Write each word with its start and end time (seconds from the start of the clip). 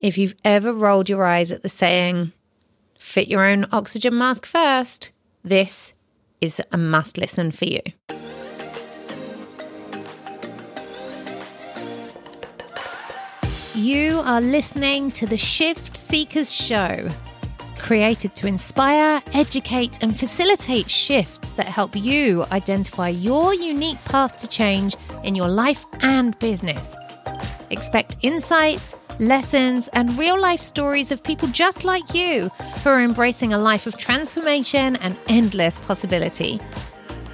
If 0.00 0.16
you've 0.16 0.34
ever 0.46 0.72
rolled 0.72 1.10
your 1.10 1.26
eyes 1.26 1.52
at 1.52 1.62
the 1.62 1.68
saying, 1.68 2.32
fit 2.98 3.28
your 3.28 3.44
own 3.44 3.66
oxygen 3.70 4.16
mask 4.16 4.46
first, 4.46 5.12
this 5.44 5.92
is 6.40 6.62
a 6.72 6.78
must 6.78 7.18
listen 7.18 7.52
for 7.52 7.66
you. 7.66 7.82
You 13.74 14.20
are 14.20 14.40
listening 14.40 15.10
to 15.12 15.26
the 15.26 15.36
Shift 15.36 15.94
Seekers 15.94 16.50
Show, 16.50 17.06
created 17.76 18.34
to 18.36 18.46
inspire, 18.46 19.22
educate, 19.34 20.02
and 20.02 20.18
facilitate 20.18 20.90
shifts 20.90 21.52
that 21.52 21.66
help 21.66 21.94
you 21.94 22.46
identify 22.52 23.08
your 23.08 23.52
unique 23.52 24.02
path 24.06 24.40
to 24.40 24.48
change 24.48 24.96
in 25.24 25.34
your 25.34 25.48
life 25.48 25.84
and 26.00 26.38
business. 26.38 26.96
Expect 27.68 28.16
insights, 28.22 28.96
lessons, 29.18 29.88
and 29.88 30.16
real 30.18 30.40
life 30.40 30.60
stories 30.60 31.10
of 31.10 31.24
people 31.24 31.48
just 31.48 31.84
like 31.84 32.14
you 32.14 32.48
who 32.82 32.90
are 32.90 33.02
embracing 33.02 33.52
a 33.52 33.58
life 33.58 33.86
of 33.86 33.96
transformation 33.96 34.96
and 34.96 35.16
endless 35.28 35.80
possibility. 35.80 36.60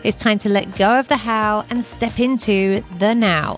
It's 0.04 0.18
time 0.18 0.38
to 0.40 0.48
let 0.48 0.76
go 0.78 0.98
of 0.98 1.08
the 1.08 1.16
how 1.16 1.64
and 1.68 1.82
step 1.82 2.20
into 2.20 2.82
the 2.98 3.14
now. 3.14 3.56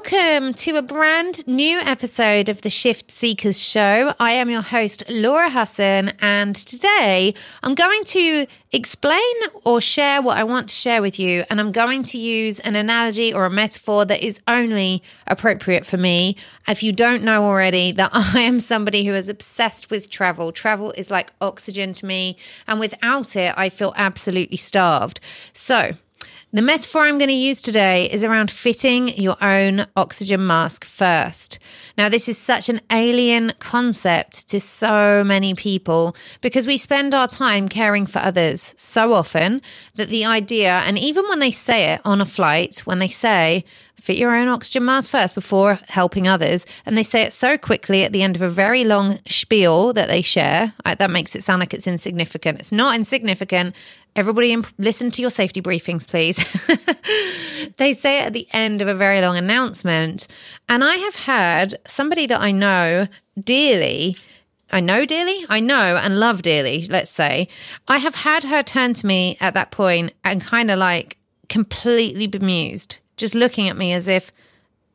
Welcome 0.00 0.54
to 0.54 0.76
a 0.76 0.82
brand 0.82 1.44
new 1.48 1.76
episode 1.80 2.48
of 2.48 2.62
the 2.62 2.70
Shift 2.70 3.10
Seekers 3.10 3.60
Show. 3.60 4.14
I 4.20 4.30
am 4.30 4.48
your 4.48 4.62
host, 4.62 5.02
Laura 5.08 5.50
Husson, 5.50 6.12
and 6.20 6.54
today 6.54 7.34
I'm 7.64 7.74
going 7.74 8.04
to 8.04 8.46
explain 8.70 9.34
or 9.64 9.80
share 9.80 10.22
what 10.22 10.38
I 10.38 10.44
want 10.44 10.68
to 10.68 10.74
share 10.74 11.02
with 11.02 11.18
you. 11.18 11.42
And 11.50 11.58
I'm 11.58 11.72
going 11.72 12.04
to 12.04 12.18
use 12.18 12.60
an 12.60 12.76
analogy 12.76 13.34
or 13.34 13.44
a 13.44 13.50
metaphor 13.50 14.04
that 14.04 14.22
is 14.22 14.40
only 14.46 15.02
appropriate 15.26 15.84
for 15.84 15.96
me. 15.96 16.36
If 16.68 16.84
you 16.84 16.92
don't 16.92 17.24
know 17.24 17.42
already, 17.42 17.90
that 17.90 18.12
I 18.14 18.42
am 18.42 18.60
somebody 18.60 19.04
who 19.04 19.14
is 19.14 19.28
obsessed 19.28 19.90
with 19.90 20.10
travel. 20.10 20.52
Travel 20.52 20.92
is 20.92 21.10
like 21.10 21.32
oxygen 21.40 21.92
to 21.94 22.06
me, 22.06 22.36
and 22.68 22.78
without 22.78 23.34
it, 23.34 23.52
I 23.56 23.68
feel 23.68 23.92
absolutely 23.96 24.58
starved. 24.58 25.18
So, 25.52 25.96
the 26.50 26.62
metaphor 26.62 27.02
I'm 27.02 27.18
going 27.18 27.28
to 27.28 27.34
use 27.34 27.60
today 27.60 28.10
is 28.10 28.24
around 28.24 28.50
fitting 28.50 29.08
your 29.18 29.36
own 29.42 29.86
oxygen 29.96 30.46
mask 30.46 30.84
first. 30.84 31.58
Now, 31.98 32.08
this 32.08 32.26
is 32.26 32.38
such 32.38 32.70
an 32.70 32.80
alien 32.90 33.52
concept 33.58 34.48
to 34.48 34.58
so 34.58 35.22
many 35.24 35.54
people 35.54 36.16
because 36.40 36.66
we 36.66 36.78
spend 36.78 37.14
our 37.14 37.28
time 37.28 37.68
caring 37.68 38.06
for 38.06 38.20
others 38.20 38.72
so 38.78 39.12
often 39.12 39.60
that 39.96 40.08
the 40.08 40.24
idea, 40.24 40.78
and 40.86 40.98
even 40.98 41.28
when 41.28 41.40
they 41.40 41.50
say 41.50 41.92
it 41.92 42.00
on 42.04 42.22
a 42.22 42.26
flight, 42.26 42.78
when 42.80 42.98
they 42.98 43.08
say, 43.08 43.64
fit 43.96 44.16
your 44.16 44.34
own 44.34 44.48
oxygen 44.48 44.84
mask 44.84 45.10
first 45.10 45.34
before 45.34 45.80
helping 45.88 46.28
others. 46.28 46.64
And 46.86 46.96
they 46.96 47.02
say 47.02 47.22
it 47.22 47.32
so 47.32 47.58
quickly 47.58 48.04
at 48.04 48.12
the 48.12 48.22
end 48.22 48.36
of 48.36 48.42
a 48.42 48.48
very 48.48 48.84
long 48.84 49.18
spiel 49.26 49.92
that 49.92 50.08
they 50.08 50.22
share. 50.22 50.72
That 50.84 51.10
makes 51.10 51.34
it 51.34 51.42
sound 51.42 51.60
like 51.60 51.74
it's 51.74 51.88
insignificant. 51.88 52.60
It's 52.60 52.70
not 52.70 52.94
insignificant. 52.94 53.74
Everybody, 54.18 54.50
imp- 54.50 54.66
listen 54.78 55.12
to 55.12 55.20
your 55.20 55.30
safety 55.30 55.62
briefings, 55.62 56.04
please. 56.04 56.36
they 57.76 57.92
say 57.92 58.18
it 58.18 58.26
at 58.26 58.32
the 58.32 58.48
end 58.52 58.82
of 58.82 58.88
a 58.88 58.94
very 58.94 59.20
long 59.20 59.36
announcement. 59.36 60.26
And 60.68 60.82
I 60.82 60.96
have 60.96 61.14
had 61.14 61.78
somebody 61.86 62.26
that 62.26 62.40
I 62.40 62.50
know 62.50 63.06
dearly. 63.40 64.16
I 64.72 64.80
know 64.80 65.04
dearly, 65.04 65.46
I 65.48 65.60
know 65.60 65.96
and 66.02 66.18
love 66.18 66.42
dearly, 66.42 66.84
let's 66.90 67.12
say. 67.12 67.46
I 67.86 67.98
have 67.98 68.16
had 68.16 68.42
her 68.42 68.64
turn 68.64 68.92
to 68.94 69.06
me 69.06 69.36
at 69.40 69.54
that 69.54 69.70
point 69.70 70.12
and 70.24 70.42
kind 70.42 70.68
of 70.68 70.80
like 70.80 71.16
completely 71.48 72.26
bemused 72.26 72.98
just 73.16 73.36
looking 73.36 73.68
at 73.68 73.76
me 73.76 73.92
as 73.92 74.08
if, 74.08 74.32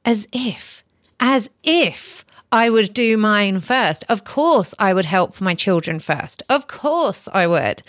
as 0.04 0.28
if, 0.34 0.84
as 1.22 1.50
if 1.64 2.23
I 2.54 2.70
would 2.70 2.94
do 2.94 3.18
mine 3.18 3.62
first. 3.62 4.06
Of 4.10 4.26
course, 4.26 4.76
I 4.78 4.94
would 4.94 5.06
help 5.06 5.42
my 5.42 5.56
children 5.56 6.00
first. 6.00 6.44
Of 6.50 6.68
course, 6.68 7.28
I 7.34 7.48
would. 7.48 7.82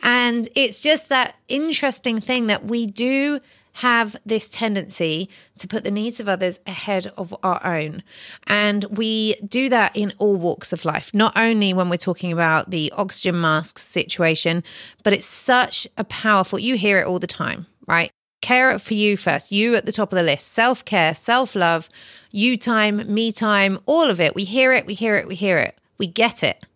And 0.00 0.48
it's 0.54 0.80
just 0.80 1.08
that 1.08 1.34
interesting 1.48 2.20
thing 2.20 2.46
that 2.46 2.64
we 2.64 2.86
do 2.86 3.40
have 3.72 4.14
this 4.24 4.48
tendency 4.48 5.28
to 5.58 5.66
put 5.66 5.82
the 5.82 5.90
needs 5.90 6.20
of 6.20 6.28
others 6.28 6.60
ahead 6.68 7.12
of 7.16 7.34
our 7.42 7.66
own. 7.66 8.04
And 8.46 8.84
we 8.84 9.34
do 9.44 9.68
that 9.70 9.96
in 9.96 10.12
all 10.18 10.36
walks 10.36 10.72
of 10.72 10.84
life, 10.84 11.12
not 11.12 11.36
only 11.36 11.74
when 11.74 11.88
we're 11.88 11.96
talking 11.96 12.30
about 12.30 12.70
the 12.70 12.92
oxygen 12.92 13.40
masks 13.40 13.82
situation, 13.82 14.62
but 15.02 15.12
it's 15.12 15.26
such 15.26 15.88
a 15.96 16.04
powerful, 16.04 16.60
you 16.60 16.76
hear 16.76 17.00
it 17.00 17.08
all 17.08 17.18
the 17.18 17.26
time, 17.26 17.66
right? 17.88 18.12
Care 18.42 18.78
for 18.78 18.92
you 18.92 19.16
first, 19.16 19.50
you 19.50 19.74
at 19.74 19.86
the 19.86 19.92
top 19.92 20.12
of 20.12 20.16
the 20.16 20.22
list, 20.22 20.48
self 20.48 20.84
care, 20.84 21.14
self 21.14 21.54
love, 21.54 21.88
you 22.30 22.58
time, 22.58 23.12
me 23.12 23.32
time, 23.32 23.78
all 23.86 24.10
of 24.10 24.20
it. 24.20 24.34
We 24.34 24.44
hear 24.44 24.72
it, 24.72 24.84
we 24.84 24.94
hear 24.94 25.16
it, 25.16 25.26
we 25.26 25.34
hear 25.34 25.56
it. 25.58 25.78
We 25.96 26.06
get 26.06 26.42
it. 26.42 26.66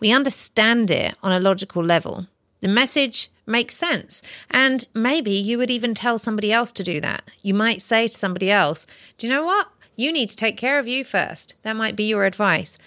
We 0.00 0.12
understand 0.12 0.90
it 0.90 1.14
on 1.22 1.32
a 1.32 1.40
logical 1.40 1.82
level. 1.82 2.26
The 2.60 2.68
message 2.68 3.30
makes 3.46 3.76
sense. 3.76 4.22
And 4.50 4.86
maybe 4.94 5.30
you 5.30 5.58
would 5.58 5.70
even 5.70 5.94
tell 5.94 6.18
somebody 6.18 6.52
else 6.52 6.72
to 6.72 6.82
do 6.82 7.00
that. 7.00 7.30
You 7.42 7.54
might 7.54 7.82
say 7.82 8.08
to 8.08 8.18
somebody 8.18 8.50
else, 8.50 8.86
Do 9.16 9.26
you 9.26 9.32
know 9.32 9.44
what? 9.44 9.68
You 9.96 10.12
need 10.12 10.28
to 10.30 10.36
take 10.36 10.56
care 10.56 10.78
of 10.78 10.88
you 10.88 11.04
first. 11.04 11.54
That 11.62 11.76
might 11.76 11.94
be 11.94 12.04
your 12.04 12.24
advice. 12.24 12.78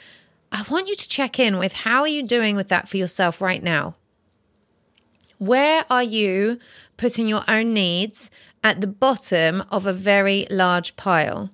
I 0.51 0.63
want 0.69 0.87
you 0.87 0.95
to 0.95 1.09
check 1.09 1.39
in 1.39 1.57
with 1.57 1.73
how 1.73 2.01
are 2.01 2.07
you 2.07 2.23
doing 2.23 2.55
with 2.55 2.69
that 2.69 2.89
for 2.89 2.97
yourself 2.97 3.41
right 3.41 3.63
now? 3.63 3.95
Where 5.39 5.85
are 5.91 6.03
you 6.03 6.57
putting 6.97 7.27
your 7.27 7.43
own 7.47 7.71
needs 7.71 8.31
at 8.63 8.81
the 8.81 8.87
bottom 8.87 9.63
of 9.69 9.85
a 9.85 9.93
very 9.93 10.47
large 10.49 10.95
pile? 10.95 11.51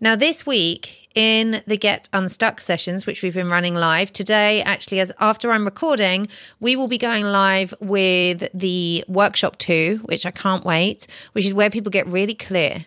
Now, 0.00 0.16
this 0.16 0.44
week 0.44 1.08
in 1.14 1.62
the 1.68 1.76
Get 1.76 2.08
Unstuck 2.12 2.60
sessions, 2.60 3.06
which 3.06 3.22
we've 3.22 3.34
been 3.34 3.48
running 3.48 3.76
live 3.76 4.12
today, 4.12 4.60
actually, 4.62 4.98
as 4.98 5.12
after 5.20 5.52
I'm 5.52 5.64
recording, 5.64 6.26
we 6.58 6.74
will 6.74 6.88
be 6.88 6.98
going 6.98 7.24
live 7.24 7.72
with 7.78 8.48
the 8.52 9.04
workshop 9.06 9.56
two, 9.58 10.00
which 10.06 10.26
I 10.26 10.32
can't 10.32 10.64
wait, 10.64 11.06
which 11.30 11.46
is 11.46 11.54
where 11.54 11.70
people 11.70 11.90
get 11.90 12.08
really 12.08 12.34
clear 12.34 12.86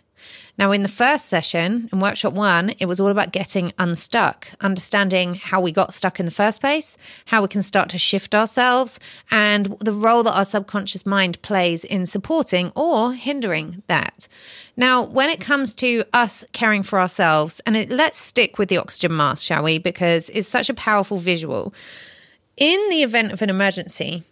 now, 0.58 0.72
in 0.72 0.84
the 0.84 0.90
first 0.90 1.26
session, 1.26 1.90
in 1.92 2.00
workshop 2.00 2.34
one, 2.34 2.74
it 2.80 2.86
was 2.86 3.02
all 3.02 3.10
about 3.10 3.34
getting 3.34 3.74
unstuck, 3.78 4.48
understanding 4.62 5.36
how 5.36 5.60
we 5.60 5.74
got 5.74 5.94
stuck 5.94 6.18
in 6.18 6.26
the 6.26 6.32
first 6.32 6.62
place, 6.62 6.98
how 7.26 7.42
we 7.42 7.50
can 7.50 7.62
start 7.62 7.90
to 7.90 7.98
shift 7.98 8.34
ourselves, 8.34 8.98
and 9.30 9.76
the 9.80 9.92
role 9.92 10.24
that 10.24 10.34
our 10.34 10.46
subconscious 10.46 11.06
mind 11.06 11.42
plays 11.42 11.84
in 11.84 12.06
supporting 12.06 12.72
or 12.74 13.14
hindering 13.14 13.84
that. 13.88 14.30
Now, 14.78 15.04
when 15.04 15.30
it 15.30 15.42
comes 15.42 15.74
to 15.76 16.06
us 16.14 16.46
caring 16.54 16.84
for 16.84 17.02
ourselves, 17.02 17.60
and 17.66 17.76
it, 17.76 17.90
let's 17.90 18.18
stick 18.18 18.58
with 18.58 18.70
the 18.70 18.78
oxygen 18.78 19.16
mask, 19.16 19.44
shall 19.44 19.64
we? 19.64 19.78
Because 19.78 20.30
it's 20.30 20.48
such 20.48 20.70
a 20.70 20.74
powerful 20.74 21.18
visual. 21.18 21.74
In 22.56 22.80
the 22.90 23.04
event 23.04 23.34
of 23.34 23.42
an 23.42 23.50
emergency, 23.50 24.24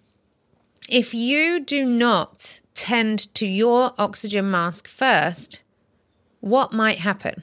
if 0.88 1.14
you 1.14 1.60
do 1.60 1.84
not 1.84 2.62
tend 2.76 3.34
to 3.36 3.46
your 3.46 3.94
oxygen 3.98 4.50
mask 4.50 4.88
first, 4.88 5.63
what 6.44 6.74
might 6.74 7.00
happen? 7.00 7.42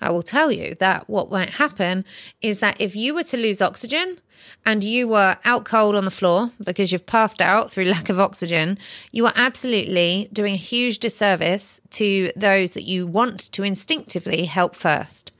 I 0.00 0.12
will 0.12 0.22
tell 0.22 0.52
you 0.52 0.76
that 0.78 1.10
what 1.10 1.32
might 1.32 1.54
happen 1.54 2.04
is 2.40 2.60
that 2.60 2.80
if 2.80 2.94
you 2.94 3.12
were 3.12 3.24
to 3.24 3.36
lose 3.36 3.60
oxygen 3.60 4.20
and 4.64 4.84
you 4.84 5.08
were 5.08 5.36
out 5.44 5.64
cold 5.64 5.96
on 5.96 6.04
the 6.04 6.12
floor 6.12 6.52
because 6.62 6.92
you've 6.92 7.06
passed 7.06 7.42
out 7.42 7.72
through 7.72 7.84
lack 7.86 8.08
of 8.08 8.20
oxygen, 8.20 8.78
you 9.10 9.26
are 9.26 9.32
absolutely 9.34 10.28
doing 10.32 10.54
a 10.54 10.58
huge 10.58 11.00
disservice 11.00 11.80
to 11.90 12.30
those 12.36 12.70
that 12.72 12.84
you 12.84 13.04
want 13.04 13.50
to 13.50 13.64
instinctively 13.64 14.44
help 14.44 14.76
first. 14.76 15.32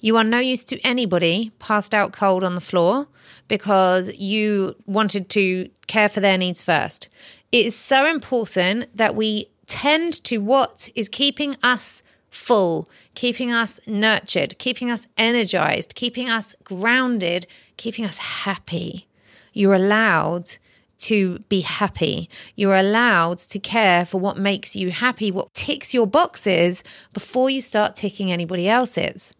You 0.00 0.16
are 0.16 0.22
no 0.22 0.38
use 0.38 0.64
to 0.66 0.80
anybody 0.82 1.50
passed 1.58 1.92
out 1.92 2.12
cold 2.12 2.44
on 2.44 2.54
the 2.54 2.60
floor 2.60 3.08
because 3.48 4.10
you 4.10 4.76
wanted 4.86 5.28
to 5.30 5.70
care 5.88 6.08
for 6.08 6.20
their 6.20 6.38
needs 6.38 6.62
first. 6.62 7.08
It 7.50 7.66
is 7.66 7.74
so 7.74 8.06
important 8.06 8.96
that 8.96 9.16
we 9.16 9.48
tend 9.68 10.24
to 10.24 10.38
what 10.38 10.90
is 10.96 11.08
keeping 11.08 11.56
us 11.62 12.02
full, 12.30 12.88
keeping 13.14 13.52
us 13.52 13.78
nurtured, 13.86 14.58
keeping 14.58 14.90
us 14.90 15.06
energized, 15.16 15.94
keeping 15.94 16.28
us 16.28 16.54
grounded, 16.64 17.46
keeping 17.76 18.04
us 18.04 18.18
happy. 18.18 19.06
You're 19.52 19.74
allowed 19.74 20.50
to 20.98 21.38
be 21.48 21.60
happy. 21.60 22.28
You're 22.56 22.76
allowed 22.76 23.38
to 23.38 23.58
care 23.58 24.04
for 24.04 24.18
what 24.18 24.36
makes 24.36 24.74
you 24.74 24.90
happy, 24.90 25.30
what 25.30 25.54
ticks 25.54 25.94
your 25.94 26.06
boxes 26.06 26.82
before 27.12 27.48
you 27.50 27.60
start 27.60 27.94
ticking 27.94 28.32
anybody 28.32 28.68
else's. 28.68 29.32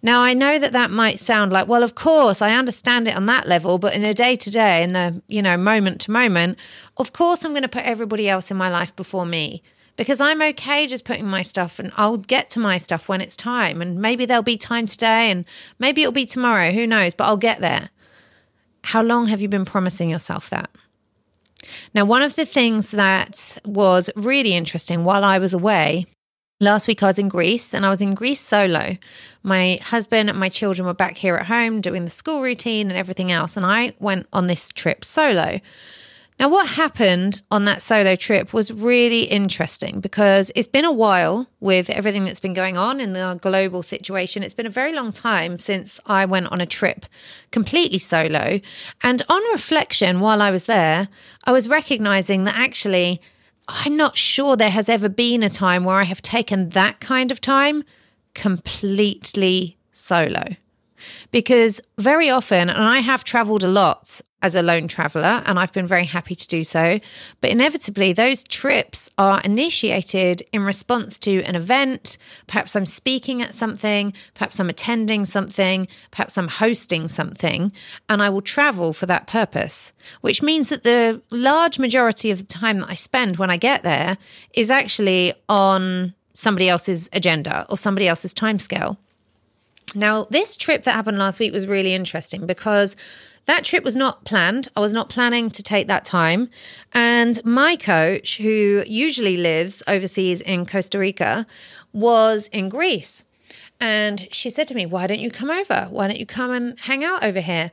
Now, 0.00 0.20
I 0.20 0.32
know 0.32 0.58
that 0.58 0.72
that 0.72 0.90
might 0.90 1.18
sound 1.18 1.52
like, 1.52 1.66
well, 1.66 1.82
of 1.82 1.94
course, 1.94 2.40
I 2.40 2.54
understand 2.54 3.08
it 3.08 3.16
on 3.16 3.26
that 3.26 3.48
level, 3.48 3.78
but 3.78 3.94
in 3.94 4.04
a 4.04 4.14
day 4.14 4.36
to 4.36 4.50
day, 4.50 4.82
in 4.82 4.92
the, 4.92 5.20
you 5.28 5.42
know, 5.42 5.56
moment 5.56 6.00
to 6.02 6.10
moment, 6.12 6.58
of 6.96 7.12
course, 7.12 7.44
I'm 7.44 7.52
going 7.52 7.62
to 7.62 7.68
put 7.68 7.84
everybody 7.84 8.28
else 8.28 8.50
in 8.50 8.56
my 8.56 8.70
life 8.70 8.94
before 8.94 9.26
me 9.26 9.62
because 9.96 10.20
I'm 10.20 10.40
okay 10.40 10.86
just 10.86 11.04
putting 11.04 11.26
my 11.26 11.42
stuff 11.42 11.80
and 11.80 11.92
I'll 11.96 12.16
get 12.16 12.48
to 12.50 12.60
my 12.60 12.78
stuff 12.78 13.08
when 13.08 13.20
it's 13.20 13.36
time. 13.36 13.82
And 13.82 13.98
maybe 13.98 14.24
there'll 14.24 14.44
be 14.44 14.56
time 14.56 14.86
today 14.86 15.30
and 15.30 15.44
maybe 15.80 16.02
it'll 16.02 16.12
be 16.12 16.26
tomorrow, 16.26 16.70
who 16.70 16.86
knows, 16.86 17.14
but 17.14 17.24
I'll 17.24 17.36
get 17.36 17.60
there. 17.60 17.90
How 18.84 19.02
long 19.02 19.26
have 19.26 19.40
you 19.40 19.48
been 19.48 19.64
promising 19.64 20.08
yourself 20.08 20.48
that? 20.50 20.70
Now, 21.92 22.04
one 22.04 22.22
of 22.22 22.36
the 22.36 22.46
things 22.46 22.92
that 22.92 23.58
was 23.64 24.10
really 24.14 24.54
interesting 24.54 25.02
while 25.02 25.24
I 25.24 25.38
was 25.38 25.52
away 25.52 26.06
Last 26.60 26.88
week 26.88 27.04
I 27.04 27.06
was 27.06 27.20
in 27.20 27.28
Greece 27.28 27.72
and 27.72 27.86
I 27.86 27.90
was 27.90 28.02
in 28.02 28.14
Greece 28.14 28.40
solo. 28.40 28.96
My 29.44 29.78
husband 29.80 30.28
and 30.28 30.40
my 30.40 30.48
children 30.48 30.86
were 30.86 30.94
back 30.94 31.16
here 31.16 31.36
at 31.36 31.46
home 31.46 31.80
doing 31.80 32.04
the 32.04 32.10
school 32.10 32.42
routine 32.42 32.90
and 32.90 32.98
everything 32.98 33.30
else. 33.30 33.56
And 33.56 33.64
I 33.64 33.94
went 34.00 34.26
on 34.32 34.48
this 34.48 34.70
trip 34.70 35.04
solo. 35.04 35.60
Now, 36.40 36.48
what 36.48 36.68
happened 36.68 37.42
on 37.50 37.64
that 37.64 37.80
solo 37.80 38.16
trip 38.16 38.52
was 38.52 38.72
really 38.72 39.22
interesting 39.22 40.00
because 40.00 40.50
it's 40.56 40.68
been 40.68 40.84
a 40.84 40.92
while 40.92 41.48
with 41.60 41.90
everything 41.90 42.24
that's 42.24 42.40
been 42.40 42.54
going 42.54 42.76
on 42.76 43.00
in 43.00 43.12
the 43.12 43.38
global 43.40 43.84
situation. 43.84 44.42
It's 44.42 44.54
been 44.54 44.66
a 44.66 44.70
very 44.70 44.92
long 44.92 45.12
time 45.12 45.60
since 45.60 46.00
I 46.06 46.24
went 46.26 46.50
on 46.50 46.60
a 46.60 46.66
trip 46.66 47.06
completely 47.52 47.98
solo. 47.98 48.60
And 49.02 49.22
on 49.28 49.42
reflection, 49.52 50.18
while 50.18 50.42
I 50.42 50.50
was 50.50 50.64
there, 50.64 51.08
I 51.44 51.52
was 51.52 51.68
recognizing 51.68 52.44
that 52.44 52.56
actually, 52.56 53.20
I'm 53.68 53.96
not 53.96 54.16
sure 54.16 54.56
there 54.56 54.70
has 54.70 54.88
ever 54.88 55.08
been 55.08 55.42
a 55.42 55.50
time 55.50 55.84
where 55.84 55.96
I 55.96 56.04
have 56.04 56.22
taken 56.22 56.70
that 56.70 57.00
kind 57.00 57.30
of 57.30 57.40
time 57.40 57.84
completely 58.34 59.76
solo. 59.92 60.56
Because 61.30 61.80
very 61.98 62.30
often, 62.30 62.70
and 62.70 62.82
I 62.82 62.98
have 63.00 63.24
traveled 63.24 63.62
a 63.62 63.68
lot 63.68 64.20
as 64.40 64.54
a 64.54 64.62
lone 64.62 64.86
traveler, 64.86 65.42
and 65.46 65.58
I've 65.58 65.72
been 65.72 65.86
very 65.86 66.04
happy 66.04 66.34
to 66.34 66.46
do 66.46 66.62
so. 66.62 67.00
But 67.40 67.50
inevitably, 67.50 68.12
those 68.12 68.44
trips 68.44 69.10
are 69.18 69.40
initiated 69.40 70.42
in 70.52 70.62
response 70.62 71.18
to 71.20 71.42
an 71.42 71.56
event. 71.56 72.18
Perhaps 72.46 72.76
I'm 72.76 72.86
speaking 72.86 73.42
at 73.42 73.54
something, 73.54 74.12
perhaps 74.34 74.60
I'm 74.60 74.68
attending 74.68 75.24
something, 75.24 75.88
perhaps 76.12 76.38
I'm 76.38 76.48
hosting 76.48 77.08
something, 77.08 77.72
and 78.08 78.22
I 78.22 78.30
will 78.30 78.42
travel 78.42 78.92
for 78.92 79.06
that 79.06 79.26
purpose, 79.26 79.92
which 80.20 80.42
means 80.42 80.68
that 80.68 80.84
the 80.84 81.20
large 81.30 81.78
majority 81.78 82.30
of 82.30 82.38
the 82.38 82.46
time 82.46 82.80
that 82.80 82.90
I 82.90 82.94
spend 82.94 83.38
when 83.38 83.50
I 83.50 83.56
get 83.56 83.82
there 83.82 84.18
is 84.54 84.70
actually 84.70 85.34
on 85.48 86.14
somebody 86.34 86.68
else's 86.68 87.10
agenda 87.12 87.66
or 87.68 87.76
somebody 87.76 88.06
else's 88.06 88.32
timescale. 88.32 88.96
Now, 89.94 90.24
this 90.24 90.56
trip 90.56 90.84
that 90.84 90.94
happened 90.94 91.18
last 91.18 91.40
week 91.40 91.52
was 91.52 91.66
really 91.66 91.94
interesting 91.94 92.46
because 92.46 92.94
that 93.48 93.64
trip 93.64 93.82
was 93.82 93.96
not 93.96 94.26
planned. 94.26 94.68
I 94.76 94.80
was 94.80 94.92
not 94.92 95.08
planning 95.08 95.50
to 95.50 95.62
take 95.62 95.88
that 95.88 96.04
time. 96.04 96.50
And 96.92 97.42
my 97.46 97.76
coach, 97.76 98.36
who 98.36 98.84
usually 98.86 99.38
lives 99.38 99.82
overseas 99.88 100.42
in 100.42 100.66
Costa 100.66 100.98
Rica, 100.98 101.46
was 101.94 102.48
in 102.52 102.68
Greece. 102.68 103.24
And 103.80 104.28
she 104.32 104.50
said 104.50 104.68
to 104.68 104.74
me, 104.74 104.84
Why 104.84 105.06
don't 105.06 105.18
you 105.18 105.30
come 105.30 105.48
over? 105.48 105.88
Why 105.90 106.08
don't 106.08 106.20
you 106.20 106.26
come 106.26 106.50
and 106.50 106.78
hang 106.80 107.02
out 107.02 107.24
over 107.24 107.40
here? 107.40 107.72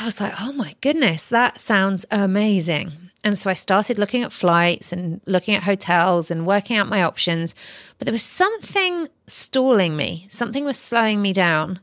I 0.00 0.04
was 0.04 0.20
like, 0.20 0.34
Oh 0.40 0.52
my 0.52 0.76
goodness, 0.80 1.28
that 1.28 1.58
sounds 1.58 2.06
amazing. 2.12 2.92
And 3.24 3.36
so 3.36 3.50
I 3.50 3.54
started 3.54 3.98
looking 3.98 4.22
at 4.22 4.32
flights 4.32 4.92
and 4.92 5.20
looking 5.26 5.56
at 5.56 5.64
hotels 5.64 6.30
and 6.30 6.46
working 6.46 6.76
out 6.76 6.88
my 6.88 7.02
options. 7.02 7.56
But 7.98 8.04
there 8.04 8.12
was 8.12 8.22
something 8.22 9.08
stalling 9.26 9.96
me, 9.96 10.28
something 10.30 10.64
was 10.64 10.78
slowing 10.78 11.20
me 11.20 11.32
down. 11.32 11.80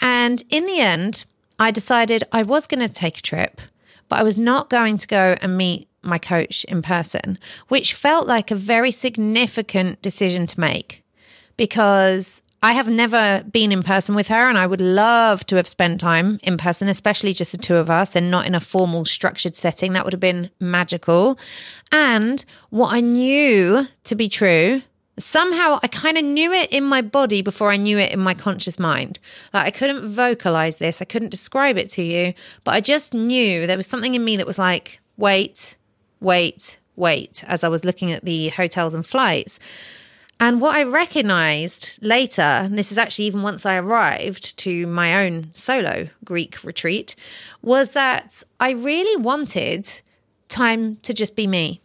And 0.00 0.42
in 0.50 0.66
the 0.66 0.80
end, 0.80 1.24
I 1.58 1.70
decided 1.70 2.24
I 2.32 2.42
was 2.42 2.66
going 2.66 2.86
to 2.86 2.92
take 2.92 3.18
a 3.18 3.22
trip, 3.22 3.60
but 4.08 4.18
I 4.18 4.22
was 4.22 4.38
not 4.38 4.70
going 4.70 4.96
to 4.98 5.06
go 5.06 5.36
and 5.40 5.56
meet 5.56 5.88
my 6.02 6.18
coach 6.18 6.64
in 6.64 6.82
person, 6.82 7.38
which 7.68 7.94
felt 7.94 8.26
like 8.26 8.50
a 8.50 8.54
very 8.54 8.90
significant 8.90 10.00
decision 10.02 10.46
to 10.46 10.60
make 10.60 11.02
because 11.56 12.42
I 12.62 12.72
have 12.72 12.88
never 12.88 13.44
been 13.50 13.70
in 13.70 13.82
person 13.82 14.16
with 14.16 14.28
her, 14.28 14.48
and 14.48 14.58
I 14.58 14.66
would 14.66 14.80
love 14.80 15.46
to 15.46 15.56
have 15.56 15.68
spent 15.68 16.00
time 16.00 16.40
in 16.42 16.56
person, 16.56 16.88
especially 16.88 17.32
just 17.32 17.52
the 17.52 17.58
two 17.58 17.76
of 17.76 17.88
us 17.88 18.16
and 18.16 18.32
not 18.32 18.46
in 18.46 18.54
a 18.54 18.60
formal, 18.60 19.04
structured 19.04 19.54
setting. 19.54 19.92
That 19.92 20.04
would 20.04 20.12
have 20.12 20.20
been 20.20 20.50
magical. 20.58 21.38
And 21.92 22.44
what 22.70 22.92
I 22.92 23.00
knew 23.00 23.86
to 24.04 24.14
be 24.16 24.28
true 24.28 24.82
somehow 25.22 25.78
I 25.82 25.88
kind 25.88 26.18
of 26.18 26.24
knew 26.24 26.52
it 26.52 26.70
in 26.70 26.84
my 26.84 27.02
body 27.02 27.42
before 27.42 27.70
I 27.70 27.76
knew 27.76 27.98
it 27.98 28.12
in 28.12 28.20
my 28.20 28.34
conscious 28.34 28.78
mind. 28.78 29.18
Like 29.52 29.66
I 29.66 29.70
couldn't 29.70 30.08
vocalize 30.08 30.76
this, 30.76 31.00
I 31.00 31.04
couldn't 31.04 31.30
describe 31.30 31.76
it 31.76 31.90
to 31.90 32.02
you, 32.02 32.34
but 32.64 32.74
I 32.74 32.80
just 32.80 33.14
knew 33.14 33.66
there 33.66 33.76
was 33.76 33.86
something 33.86 34.14
in 34.14 34.24
me 34.24 34.36
that 34.36 34.46
was 34.46 34.58
like, 34.58 35.00
wait, 35.16 35.76
wait, 36.20 36.78
wait, 36.96 37.44
as 37.46 37.64
I 37.64 37.68
was 37.68 37.84
looking 37.84 38.12
at 38.12 38.24
the 38.24 38.48
hotels 38.48 38.94
and 38.94 39.06
flights. 39.06 39.58
And 40.40 40.60
what 40.60 40.76
I 40.76 40.84
recognized 40.84 41.98
later, 42.00 42.42
and 42.42 42.78
this 42.78 42.92
is 42.92 42.98
actually 42.98 43.24
even 43.24 43.42
once 43.42 43.66
I 43.66 43.76
arrived 43.76 44.56
to 44.58 44.86
my 44.86 45.24
own 45.24 45.52
solo 45.52 46.08
Greek 46.24 46.62
retreat, 46.62 47.16
was 47.60 47.90
that 47.92 48.42
I 48.60 48.70
really 48.70 49.20
wanted 49.20 49.90
time 50.48 50.96
to 51.02 51.12
just 51.12 51.34
be 51.34 51.46
me 51.46 51.82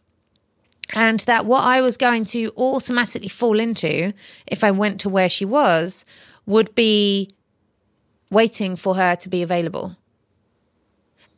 and 0.94 1.20
that 1.22 1.46
what 1.46 1.64
I 1.64 1.82
was 1.82 1.98
going 1.98 2.24
to 2.26 2.52
automatically 2.56 3.28
fall 3.28 3.60
into 3.60 4.14
if 4.48 4.64
I 4.64 4.72
went 4.72 5.00
to 5.02 5.10
where 5.10 5.30
she 5.30 5.44
was 5.44 6.06
would 6.46 6.74
be 6.76 7.32
waiting 8.30 8.76
for 8.76 8.96
her 8.96 9.16
to 9.16 9.30
be 9.30 9.42
available. 9.42 9.96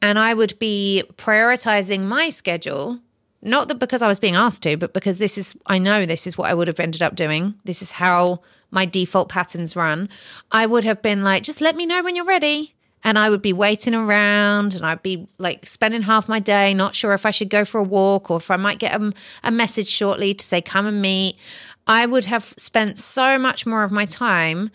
And 0.01 0.19
I 0.19 0.33
would 0.33 0.59
be 0.59 1.03
prioritizing 1.17 2.03
my 2.03 2.29
schedule, 2.29 2.99
not 3.41 3.69
that 3.69 3.79
because 3.79 4.01
I 4.01 4.07
was 4.07 4.19
being 4.19 4.35
asked 4.35 4.61
to, 4.63 4.77
but 4.77 4.93
because 4.93 5.17
this 5.17 5.37
is, 5.37 5.55
I 5.65 5.79
know 5.79 6.05
this 6.05 6.27
is 6.27 6.37
what 6.37 6.49
I 6.49 6.53
would 6.53 6.67
have 6.67 6.79
ended 6.79 7.01
up 7.01 7.15
doing. 7.15 7.55
This 7.63 7.81
is 7.81 7.93
how 7.93 8.41
my 8.71 8.85
default 8.85 9.29
patterns 9.29 9.75
run. 9.75 10.09
I 10.51 10.65
would 10.65 10.83
have 10.83 11.01
been 11.01 11.23
like, 11.23 11.43
just 11.43 11.61
let 11.61 11.75
me 11.75 11.85
know 11.85 12.03
when 12.03 12.15
you're 12.15 12.25
ready 12.25 12.75
and 13.05 13.19
I 13.19 13.29
would 13.29 13.43
be 13.43 13.53
waiting 13.53 13.93
around 13.93 14.73
and 14.73 14.83
I'd 14.83 15.03
be 15.03 15.27
like 15.37 15.67
spending 15.67 16.01
half 16.01 16.27
my 16.27 16.39
day 16.39 16.73
not 16.73 16.95
sure 16.95 17.13
if 17.13 17.23
I 17.23 17.31
should 17.31 17.49
go 17.49 17.63
for 17.63 17.77
a 17.77 17.83
walk 17.83 18.31
or 18.31 18.37
if 18.37 18.49
I 18.49 18.57
might 18.57 18.79
get 18.79 18.99
a, 18.99 19.13
a 19.43 19.51
message 19.51 19.87
shortly 19.87 20.33
to 20.33 20.43
say, 20.43 20.59
come 20.59 20.87
and 20.87 21.01
meet. 21.03 21.37
I 21.85 22.07
would 22.07 22.25
have 22.25 22.55
spent 22.57 22.97
so 22.97 23.37
much 23.37 23.67
more 23.67 23.83
of 23.83 23.91
my 23.91 24.07
time 24.07 24.71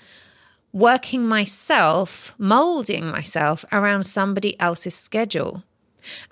working 0.73 1.27
myself, 1.27 2.33
molding 2.39 3.09
myself 3.09 3.65
around 3.73 4.05
somebody 4.05 4.59
else's 4.61 4.95
schedule. 4.95 5.65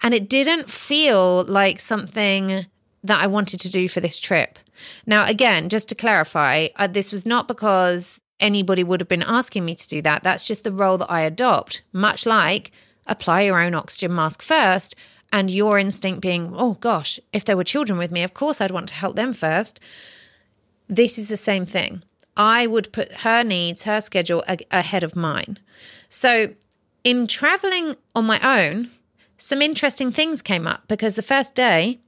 And 0.00 0.14
it 0.14 0.28
didn't 0.28 0.70
feel 0.70 1.42
like 1.46 1.80
something 1.80 2.66
that 3.02 3.20
I 3.20 3.26
wanted 3.26 3.58
to 3.60 3.68
do 3.68 3.88
for 3.88 3.98
this 3.98 4.20
trip. 4.20 4.60
Now, 5.04 5.26
again, 5.26 5.68
just 5.68 5.88
to 5.88 5.96
clarify, 5.96 6.68
uh, 6.76 6.86
this 6.86 7.10
was 7.10 7.26
not 7.26 7.48
because 7.48 8.20
anybody 8.40 8.84
would 8.84 9.00
have 9.00 9.08
been 9.08 9.22
asking 9.22 9.64
me 9.64 9.74
to 9.74 9.88
do 9.88 10.02
that. 10.02 10.22
That's 10.22 10.44
just 10.44 10.64
the 10.64 10.72
role 10.72 10.98
that 10.98 11.10
I 11.10 11.22
adopt, 11.22 11.82
much 11.92 12.26
like 12.26 12.72
apply 13.06 13.42
your 13.42 13.60
own 13.60 13.74
oxygen 13.74 14.14
mask 14.14 14.42
first. 14.42 14.94
And 15.30 15.50
your 15.50 15.78
instinct 15.78 16.22
being, 16.22 16.54
oh 16.56 16.74
gosh, 16.74 17.20
if 17.34 17.44
there 17.44 17.56
were 17.56 17.64
children 17.64 17.98
with 17.98 18.10
me, 18.10 18.22
of 18.22 18.32
course 18.32 18.62
I'd 18.62 18.70
want 18.70 18.88
to 18.88 18.94
help 18.94 19.14
them 19.14 19.34
first. 19.34 19.78
This 20.88 21.18
is 21.18 21.28
the 21.28 21.36
same 21.36 21.66
thing. 21.66 22.02
I 22.34 22.66
would 22.66 22.92
put 22.92 23.12
her 23.12 23.44
needs, 23.44 23.82
her 23.82 24.00
schedule 24.00 24.42
a- 24.48 24.58
ahead 24.70 25.02
of 25.02 25.14
mine. 25.14 25.58
So, 26.08 26.54
in 27.04 27.26
traveling 27.26 27.96
on 28.14 28.24
my 28.24 28.40
own, 28.40 28.90
some 29.36 29.60
interesting 29.60 30.12
things 30.12 30.40
came 30.40 30.66
up 30.66 30.84
because 30.88 31.14
the 31.14 31.22
first 31.22 31.54
day, 31.54 32.00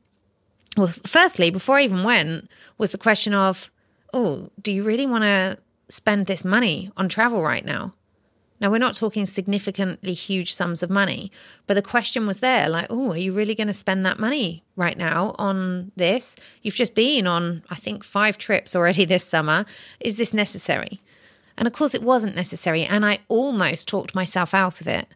well, 0.77 0.89
firstly, 0.89 1.51
before 1.51 1.77
I 1.77 1.85
even 1.85 2.05
went, 2.05 2.49
was 2.79 2.91
the 2.91 2.99
question 2.99 3.35
of, 3.35 3.71
oh, 4.15 4.51
do 4.63 4.73
you 4.73 4.83
really 4.83 5.07
want 5.07 5.25
to 5.25 5.59
spend 5.91 6.27
this 6.27 6.45
money 6.45 6.91
on 6.97 7.09
travel 7.09 7.43
right 7.43 7.65
now. 7.65 7.93
Now, 8.61 8.71
we're 8.71 8.79
not 8.79 8.95
talking 8.95 9.25
significantly 9.25 10.13
huge 10.13 10.53
sums 10.53 10.83
of 10.83 10.91
money, 10.91 11.33
but 11.67 11.75
the 11.75 11.83
question 11.83 12.27
was 12.27 12.41
there 12.41 12.69
like, 12.69 12.89
oh, 12.91 13.13
are 13.13 13.17
you 13.17 13.33
really 13.33 13.55
going 13.55 13.69
to 13.69 13.73
spend 13.73 14.05
that 14.05 14.19
money 14.19 14.63
right 14.77 14.99
now 14.99 15.35
on 15.39 15.93
this? 15.97 16.37
You've 16.61 16.75
just 16.75 16.95
been 16.95 17.27
on, 17.27 17.63
I 17.71 17.77
think, 17.77 18.05
five 18.05 18.37
trips 18.37 18.77
already 18.77 19.07
this 19.07 19.25
summer. 19.25 19.65
Is 19.99 20.17
this 20.17 20.35
necessary? 20.35 21.01
And 21.57 21.67
of 21.67 21.73
course, 21.73 21.95
it 21.95 22.03
wasn't 22.03 22.37
necessary. 22.37 22.85
And 22.85 23.05
I 23.05 23.21
almost 23.29 23.89
talked 23.89 24.15
myself 24.15 24.53
out 24.53 24.83
of 24.83 24.87
it. 24.87 25.07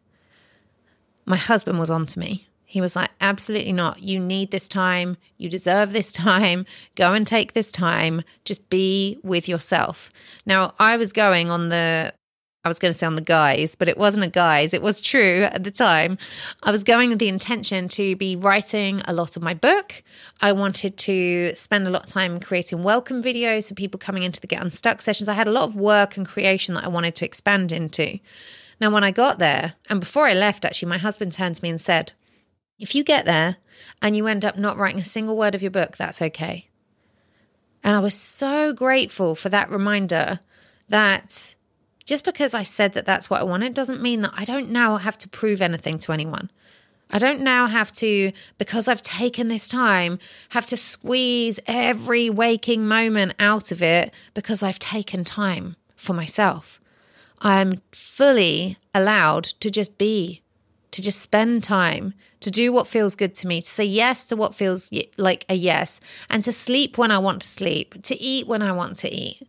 My 1.27 1.37
husband 1.37 1.79
was 1.79 1.91
on 1.91 2.07
to 2.07 2.19
me. 2.19 2.49
He 2.65 2.81
was 2.81 2.97
like, 2.97 3.11
absolutely 3.25 3.73
not. 3.73 4.03
You 4.03 4.21
need 4.21 4.51
this 4.51 4.69
time. 4.69 5.17
You 5.39 5.49
deserve 5.49 5.93
this 5.93 6.13
time. 6.13 6.67
Go 6.95 7.15
and 7.15 7.27
take 7.27 7.55
this 7.55 7.73
time. 7.73 8.23
Just 8.45 8.69
be 8.69 9.19
with 9.23 9.49
yourself. 9.49 10.13
Now, 10.45 10.75
I 10.79 10.97
was 10.99 11.13
going 11.13 11.51
on 11.51 11.71
the, 11.71 12.13
I 12.65 12.69
was 12.69 12.79
going 12.79 12.93
to 12.93 12.99
say 12.99 13.07
on 13.07 13.17
the 13.17 13.23
guys, 13.23 13.77
but 13.77 13.89
it 13.89 13.97
wasn't 13.97 14.27
a 14.27 14.31
guys. 14.31 14.75
It 14.75 14.83
was 14.83 15.01
true 15.01 15.45
at 15.45 15.65
the 15.65 15.71
time. 15.71 16.19
I 16.63 16.71
was 16.71 16.85
going 16.85 17.09
with 17.11 17.19
the 17.19 17.29
intention 17.29 17.89
to 17.89 18.15
be 18.17 18.37
writing 18.37 19.01
a 19.07 19.13
lot 19.13 19.37
of 19.37 19.43
my 19.43 19.55
book. 19.55 20.03
I 20.41 20.53
wanted 20.53 20.97
to 20.99 21.55
spend 21.55 21.87
a 21.87 21.91
lot 21.91 22.05
of 22.05 22.09
time 22.09 22.41
creating 22.41 22.83
welcome 22.83 23.23
videos 23.23 23.69
for 23.69 23.75
people 23.75 23.99
coming 23.99 24.23
into 24.23 24.41
the 24.41 24.47
Get 24.47 24.63
Unstuck 24.63 25.01
sessions. 25.01 25.29
I 25.29 25.35
had 25.35 25.49
a 25.49 25.53
lot 25.53 25.65
of 25.65 25.77
work 25.77 26.17
and 26.17 26.27
creation 26.27 26.75
that 26.75 26.85
I 26.85 26.89
wanted 26.89 27.15
to 27.17 27.25
expand 27.25 27.73
into. 27.73 28.19
Now, 28.81 28.91
when 28.91 29.05
I 29.05 29.13
got 29.13 29.39
there, 29.39 29.75
and 29.89 30.01
before 30.01 30.27
I 30.27 30.35
left, 30.35 30.65
actually, 30.65 30.89
my 30.89 30.99
husband 30.99 31.33
turned 31.33 31.57
to 31.57 31.63
me 31.63 31.71
and 31.71 31.81
said, 31.81 32.13
if 32.79 32.95
you 32.95 33.05
get 33.05 33.25
there 33.25 33.57
and 34.03 34.17
you 34.17 34.27
end 34.27 34.45
up 34.45 34.57
not 34.57 34.77
writing 34.77 35.01
a 35.01 35.05
single 35.05 35.37
word 35.37 35.55
of 35.55 35.63
your 35.63 35.71
book, 35.71 35.97
that's 35.97 36.21
okay. 36.23 36.69
And 37.83 37.95
I 37.95 38.01
was 38.01 38.15
so 38.15 38.73
grateful 38.73 39.35
for 39.35 39.49
that 39.51 39.71
reminder 39.71 40.41
that 40.89 41.55
just 42.05 42.25
because 42.25 42.55
I 42.55 42.63
said 42.63 42.93
that 42.95 43.07
that's 43.07 43.31
what 43.31 43.41
I 43.41 43.45
wanted 43.45 43.75
doesn't 43.75 44.03
mean 44.03 44.21
that 44.21 44.33
I 44.35 44.45
don't 44.45 44.71
now 44.71 44.97
have 44.97 45.19
to 45.19 45.29
prove 45.29 45.63
anything 45.63 45.99
to 46.01 46.13
anyone. 46.13 46.51
I 47.11 47.19
don't 47.19 47.43
now 47.43 47.67
have 47.67 47.93
to, 47.93 48.33
because 48.59 48.89
I've 48.89 49.03
taken 49.03 49.49
this 49.49 49.69
time, 49.69 50.19
have 50.51 50.67
to 50.67 50.77
squeeze 50.77 51.61
every 51.67 52.31
waking 52.31 52.87
moment 52.87 53.35
out 53.39 53.71
of 53.71 53.83
it 53.83 54.13
because 54.33 54.63
I've 54.63 54.79
taken 54.79 55.23
time 55.23 55.77
for 55.97 56.15
myself. 56.15 56.81
I'm 57.41 57.83
fully 57.93 58.79
allowed 58.95 59.45
to 59.45 59.71
just 59.71 59.99
be, 59.99 60.43
to 60.95 61.03
just 61.03 61.21
spend 61.21 61.65
time, 61.65 62.15
to 62.39 62.53
do 62.53 62.73
what 62.73 62.87
feels 62.87 63.17
good 63.17 63.35
to 63.35 63.49
me, 63.49 63.61
to 63.61 63.69
say 63.69 63.85
yes 63.85 64.25
to 64.27 64.37
what 64.37 64.55
feels 64.55 64.93
like 65.19 65.45
a 65.49 65.55
yes, 65.55 65.99
and 66.31 66.41
to 66.45 66.53
sleep 66.53 66.97
when 66.97 67.11
I 67.11 67.19
want 67.19 67.43
to 67.43 67.49
sleep, 67.49 68.01
to 68.05 68.21
eat 68.21 68.47
when 68.47 68.63
I 68.63 68.71
want 68.71 68.97
to 68.99 69.13
eat. 69.13 69.43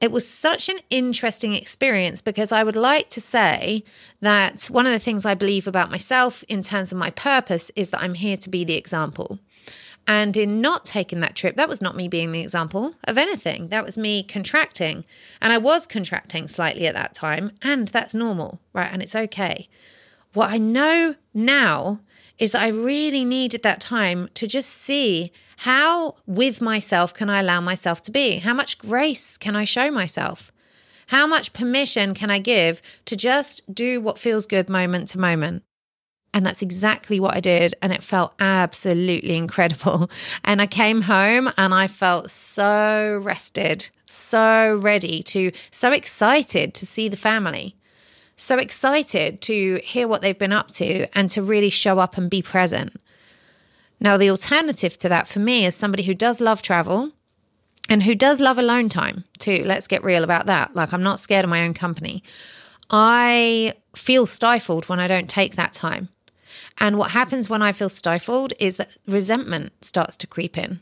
It 0.00 0.10
was 0.10 0.26
such 0.26 0.70
an 0.70 0.78
interesting 0.88 1.52
experience 1.52 2.22
because 2.22 2.50
I 2.50 2.64
would 2.64 2.76
like 2.76 3.10
to 3.10 3.20
say 3.20 3.84
that 4.22 4.64
one 4.70 4.86
of 4.86 4.92
the 4.92 4.98
things 4.98 5.26
I 5.26 5.34
believe 5.34 5.66
about 5.66 5.90
myself 5.90 6.42
in 6.48 6.62
terms 6.62 6.92
of 6.92 6.98
my 6.98 7.10
purpose 7.10 7.70
is 7.76 7.90
that 7.90 8.00
I'm 8.00 8.14
here 8.14 8.38
to 8.38 8.48
be 8.48 8.64
the 8.64 8.76
example. 8.76 9.38
And 10.06 10.34
in 10.34 10.62
not 10.62 10.86
taking 10.86 11.20
that 11.20 11.36
trip, 11.36 11.56
that 11.56 11.68
was 11.68 11.82
not 11.82 11.94
me 11.94 12.08
being 12.08 12.32
the 12.32 12.40
example 12.40 12.94
of 13.04 13.18
anything. 13.18 13.68
That 13.68 13.84
was 13.84 13.98
me 13.98 14.22
contracting. 14.22 15.04
And 15.42 15.52
I 15.52 15.58
was 15.58 15.86
contracting 15.86 16.48
slightly 16.48 16.86
at 16.86 16.94
that 16.94 17.12
time. 17.12 17.52
And 17.60 17.88
that's 17.88 18.14
normal, 18.14 18.60
right? 18.72 18.90
And 18.90 19.02
it's 19.02 19.14
okay. 19.14 19.68
What 20.38 20.50
I 20.50 20.58
know 20.58 21.16
now 21.34 21.98
is 22.38 22.52
that 22.52 22.62
I 22.62 22.68
really 22.68 23.24
needed 23.24 23.64
that 23.64 23.80
time 23.80 24.28
to 24.34 24.46
just 24.46 24.70
see 24.70 25.32
how, 25.56 26.14
with 26.28 26.60
myself, 26.60 27.12
can 27.12 27.28
I 27.28 27.40
allow 27.40 27.60
myself 27.60 28.02
to 28.02 28.12
be? 28.12 28.36
How 28.38 28.54
much 28.54 28.78
grace 28.78 29.36
can 29.36 29.56
I 29.56 29.64
show 29.64 29.90
myself? 29.90 30.52
How 31.08 31.26
much 31.26 31.52
permission 31.52 32.14
can 32.14 32.30
I 32.30 32.38
give 32.38 32.80
to 33.06 33.16
just 33.16 33.74
do 33.74 34.00
what 34.00 34.16
feels 34.16 34.46
good 34.46 34.68
moment 34.68 35.08
to 35.08 35.18
moment? 35.18 35.64
And 36.32 36.46
that's 36.46 36.62
exactly 36.62 37.18
what 37.18 37.34
I 37.34 37.40
did. 37.40 37.74
And 37.82 37.92
it 37.92 38.04
felt 38.04 38.32
absolutely 38.38 39.34
incredible. 39.34 40.08
And 40.44 40.62
I 40.62 40.68
came 40.68 41.02
home 41.02 41.50
and 41.58 41.74
I 41.74 41.88
felt 41.88 42.30
so 42.30 43.20
rested, 43.24 43.90
so 44.06 44.78
ready 44.80 45.24
to, 45.24 45.50
so 45.72 45.90
excited 45.90 46.74
to 46.74 46.86
see 46.86 47.08
the 47.08 47.16
family, 47.16 47.74
so 48.42 48.56
excited 48.56 49.40
to 49.42 49.80
hear 49.82 50.08
what 50.08 50.22
they've 50.22 50.38
been 50.38 50.52
up 50.52 50.68
to 50.72 51.06
and 51.16 51.30
to 51.30 51.42
really 51.42 51.70
show 51.70 51.98
up 51.98 52.16
and 52.16 52.30
be 52.30 52.42
present. 52.42 53.00
Now, 54.00 54.16
the 54.16 54.30
alternative 54.30 54.96
to 54.98 55.08
that 55.08 55.28
for 55.28 55.40
me 55.40 55.66
is 55.66 55.74
somebody 55.74 56.04
who 56.04 56.14
does 56.14 56.40
love 56.40 56.62
travel 56.62 57.10
and 57.88 58.02
who 58.02 58.14
does 58.14 58.40
love 58.40 58.58
alone 58.58 58.88
time 58.88 59.24
too. 59.38 59.62
Let's 59.64 59.88
get 59.88 60.04
real 60.04 60.24
about 60.24 60.46
that. 60.46 60.74
Like, 60.74 60.92
I'm 60.92 61.02
not 61.02 61.20
scared 61.20 61.44
of 61.44 61.50
my 61.50 61.64
own 61.64 61.74
company. 61.74 62.22
I 62.90 63.74
feel 63.96 64.24
stifled 64.26 64.88
when 64.88 65.00
I 65.00 65.06
don't 65.06 65.28
take 65.28 65.56
that 65.56 65.72
time. 65.72 66.08
And 66.78 66.96
what 66.96 67.10
happens 67.10 67.50
when 67.50 67.62
I 67.62 67.72
feel 67.72 67.88
stifled 67.88 68.52
is 68.58 68.76
that 68.76 68.90
resentment 69.06 69.72
starts 69.84 70.16
to 70.18 70.26
creep 70.26 70.56
in. 70.56 70.80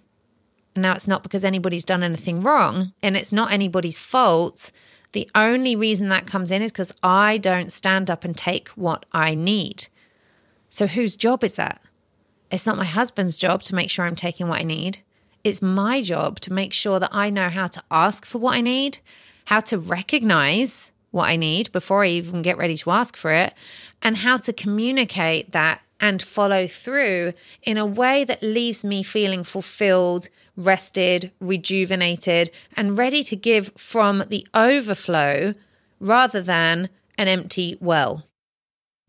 Now, 0.74 0.92
it's 0.92 1.08
not 1.08 1.22
because 1.22 1.44
anybody's 1.44 1.86
done 1.86 2.02
anything 2.02 2.40
wrong 2.40 2.92
and 3.02 3.16
it's 3.16 3.32
not 3.32 3.50
anybody's 3.50 3.98
fault. 3.98 4.70
The 5.12 5.30
only 5.34 5.76
reason 5.76 6.08
that 6.08 6.26
comes 6.26 6.50
in 6.50 6.62
is 6.62 6.72
because 6.72 6.92
I 7.02 7.38
don't 7.38 7.72
stand 7.72 8.10
up 8.10 8.24
and 8.24 8.36
take 8.36 8.68
what 8.70 9.06
I 9.12 9.34
need. 9.34 9.88
So, 10.68 10.86
whose 10.86 11.16
job 11.16 11.42
is 11.44 11.54
that? 11.54 11.80
It's 12.50 12.66
not 12.66 12.76
my 12.76 12.84
husband's 12.84 13.38
job 13.38 13.62
to 13.62 13.74
make 13.74 13.90
sure 13.90 14.06
I'm 14.06 14.14
taking 14.14 14.48
what 14.48 14.60
I 14.60 14.64
need. 14.64 14.98
It's 15.42 15.62
my 15.62 16.02
job 16.02 16.40
to 16.40 16.52
make 16.52 16.72
sure 16.72 16.98
that 17.00 17.10
I 17.12 17.30
know 17.30 17.48
how 17.48 17.66
to 17.68 17.82
ask 17.90 18.24
for 18.26 18.38
what 18.38 18.54
I 18.54 18.60
need, 18.60 18.98
how 19.46 19.60
to 19.60 19.78
recognize 19.78 20.92
what 21.10 21.28
I 21.28 21.36
need 21.36 21.72
before 21.72 22.04
I 22.04 22.08
even 22.08 22.42
get 22.42 22.58
ready 22.58 22.76
to 22.76 22.90
ask 22.90 23.16
for 23.16 23.32
it, 23.32 23.54
and 24.02 24.18
how 24.18 24.36
to 24.38 24.52
communicate 24.52 25.52
that 25.52 25.80
and 25.98 26.20
follow 26.20 26.66
through 26.66 27.32
in 27.62 27.78
a 27.78 27.86
way 27.86 28.24
that 28.24 28.42
leaves 28.42 28.84
me 28.84 29.02
feeling 29.02 29.44
fulfilled, 29.44 30.28
rested, 30.56 31.32
rejuvenated, 31.40 32.50
and 32.76 32.96
ready 32.98 33.22
to 33.24 33.36
give 33.36 33.70
from 33.76 34.24
the 34.28 34.46
overflow 34.54 35.54
rather 36.00 36.40
than 36.40 36.88
an 37.18 37.28
empty 37.28 37.76
well. 37.80 38.26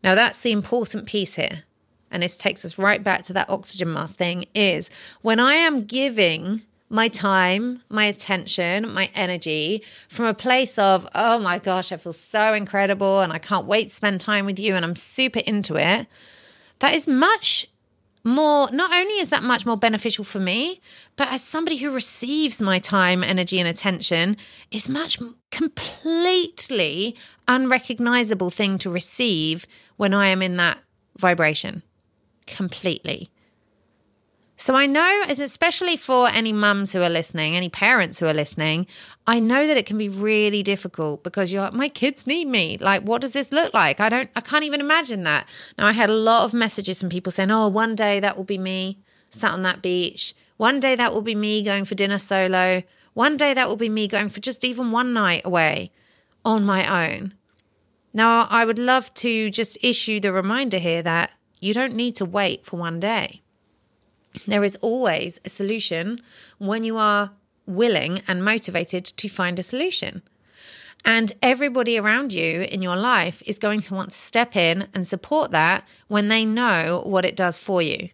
Now, 0.02 0.14
that's 0.14 0.40
the 0.40 0.52
important 0.52 1.06
piece 1.06 1.34
here 1.34 1.64
and 2.10 2.22
this 2.22 2.36
takes 2.36 2.64
us 2.64 2.78
right 2.78 3.02
back 3.02 3.22
to 3.24 3.32
that 3.34 3.50
oxygen 3.50 3.92
mask 3.92 4.16
thing, 4.16 4.46
is 4.54 4.90
when 5.22 5.40
I 5.40 5.54
am 5.54 5.84
giving 5.84 6.62
my 6.90 7.08
time, 7.08 7.82
my 7.90 8.04
attention, 8.04 8.88
my 8.92 9.10
energy 9.14 9.82
from 10.08 10.24
a 10.24 10.34
place 10.34 10.78
of, 10.78 11.06
oh 11.14 11.38
my 11.38 11.58
gosh, 11.58 11.92
I 11.92 11.98
feel 11.98 12.14
so 12.14 12.54
incredible 12.54 13.20
and 13.20 13.32
I 13.32 13.38
can't 13.38 13.66
wait 13.66 13.88
to 13.88 13.94
spend 13.94 14.20
time 14.20 14.46
with 14.46 14.58
you 14.58 14.74
and 14.74 14.84
I'm 14.84 14.96
super 14.96 15.40
into 15.40 15.76
it, 15.76 16.06
that 16.78 16.94
is 16.94 17.06
much 17.06 17.66
more, 18.28 18.70
not 18.70 18.92
only 18.92 19.14
is 19.14 19.30
that 19.30 19.42
much 19.42 19.66
more 19.66 19.76
beneficial 19.76 20.24
for 20.24 20.38
me, 20.38 20.80
but 21.16 21.28
as 21.28 21.42
somebody 21.42 21.78
who 21.78 21.90
receives 21.90 22.62
my 22.62 22.78
time, 22.78 23.24
energy, 23.24 23.58
and 23.58 23.68
attention, 23.68 24.36
is 24.70 24.88
much 24.88 25.18
completely 25.50 27.16
unrecognizable 27.48 28.50
thing 28.50 28.78
to 28.78 28.90
receive 28.90 29.66
when 29.96 30.14
I 30.14 30.28
am 30.28 30.42
in 30.42 30.56
that 30.56 30.78
vibration 31.16 31.82
completely. 32.46 33.30
So 34.60 34.74
I 34.74 34.86
know, 34.86 35.22
especially 35.28 35.96
for 35.96 36.28
any 36.28 36.52
mums 36.52 36.92
who 36.92 37.00
are 37.00 37.08
listening, 37.08 37.54
any 37.54 37.68
parents 37.68 38.18
who 38.18 38.26
are 38.26 38.34
listening, 38.34 38.88
I 39.24 39.38
know 39.38 39.68
that 39.68 39.76
it 39.76 39.86
can 39.86 39.96
be 39.96 40.08
really 40.08 40.64
difficult 40.64 41.22
because 41.22 41.52
you're 41.52 41.62
like, 41.62 41.74
my 41.74 41.88
kids 41.88 42.26
need 42.26 42.48
me. 42.48 42.76
Like, 42.80 43.02
what 43.02 43.20
does 43.20 43.30
this 43.30 43.52
look 43.52 43.72
like? 43.72 44.00
I 44.00 44.08
don't, 44.08 44.28
I 44.34 44.40
can't 44.40 44.64
even 44.64 44.80
imagine 44.80 45.22
that. 45.22 45.48
Now, 45.78 45.86
I 45.86 45.92
had 45.92 46.10
a 46.10 46.14
lot 46.14 46.42
of 46.42 46.54
messages 46.54 46.98
from 46.98 47.08
people 47.08 47.30
saying, 47.30 47.52
oh, 47.52 47.68
one 47.68 47.94
day 47.94 48.18
that 48.18 48.36
will 48.36 48.42
be 48.42 48.58
me 48.58 48.98
sat 49.30 49.52
on 49.52 49.62
that 49.62 49.80
beach. 49.80 50.34
One 50.56 50.80
day 50.80 50.96
that 50.96 51.14
will 51.14 51.22
be 51.22 51.36
me 51.36 51.62
going 51.62 51.84
for 51.84 51.94
dinner 51.94 52.18
solo. 52.18 52.82
One 53.14 53.36
day 53.36 53.54
that 53.54 53.68
will 53.68 53.76
be 53.76 53.88
me 53.88 54.08
going 54.08 54.28
for 54.28 54.40
just 54.40 54.64
even 54.64 54.90
one 54.90 55.12
night 55.12 55.42
away 55.44 55.92
on 56.44 56.64
my 56.64 57.12
own. 57.12 57.34
Now, 58.12 58.48
I 58.50 58.64
would 58.64 58.78
love 58.80 59.14
to 59.14 59.50
just 59.50 59.78
issue 59.82 60.18
the 60.18 60.32
reminder 60.32 60.80
here 60.80 61.02
that 61.02 61.30
you 61.60 61.72
don't 61.72 61.94
need 61.94 62.16
to 62.16 62.24
wait 62.24 62.66
for 62.66 62.76
one 62.76 62.98
day. 62.98 63.42
There 64.46 64.64
is 64.64 64.76
always 64.76 65.40
a 65.44 65.48
solution 65.48 66.20
when 66.58 66.84
you 66.84 66.96
are 66.96 67.32
willing 67.66 68.22
and 68.26 68.44
motivated 68.44 69.04
to 69.04 69.28
find 69.28 69.58
a 69.58 69.62
solution. 69.62 70.22
And 71.04 71.32
everybody 71.42 71.98
around 71.98 72.32
you 72.32 72.62
in 72.62 72.82
your 72.82 72.96
life 72.96 73.42
is 73.46 73.58
going 73.58 73.82
to 73.82 73.94
want 73.94 74.10
to 74.10 74.16
step 74.16 74.56
in 74.56 74.88
and 74.94 75.06
support 75.06 75.52
that 75.52 75.86
when 76.08 76.28
they 76.28 76.44
know 76.44 77.02
what 77.06 77.24
it 77.24 77.36
does 77.36 77.56
for 77.56 77.80
you. 77.80 78.08